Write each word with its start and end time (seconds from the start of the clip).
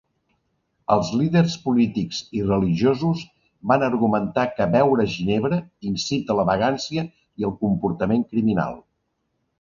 El 0.93 1.01
líders 1.17 1.57
polítics 1.65 2.21
i 2.39 2.41
religiosos 2.47 3.21
van 3.73 3.85
argumentar 3.89 4.47
que 4.55 4.67
beure 4.79 5.07
ginebra 5.17 5.61
incita 5.93 6.39
la 6.41 6.47
vagància 6.51 7.05
i 7.43 7.51
el 7.51 7.57
comportament 7.65 8.29
criminal. 8.33 8.83